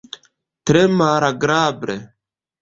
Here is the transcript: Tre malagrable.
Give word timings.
Tre 0.69 0.81
malagrable. 1.01 1.99